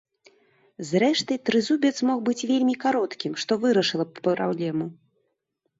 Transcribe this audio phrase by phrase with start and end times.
[0.91, 4.85] Зрэшты, трызубец мог быць вельмі кароткім, што вырашыла б праблему.